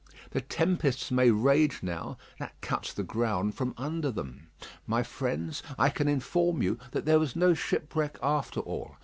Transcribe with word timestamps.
The 0.31 0.41
tempests 0.41 1.11
may 1.11 1.29
rage 1.29 1.83
now; 1.83 2.17
that 2.39 2.59
cuts 2.61 2.91
the 2.91 3.03
ground 3.03 3.53
from 3.53 3.75
under 3.77 4.09
them. 4.09 4.47
My 4.87 5.03
friends, 5.03 5.61
I 5.77 5.89
can 5.89 6.07
inform 6.07 6.63
you 6.63 6.79
that 6.89 7.05
there 7.05 7.19
was 7.19 7.35
no 7.35 7.53
shipwreck 7.53 8.17
after 8.23 8.61
all. 8.61 8.95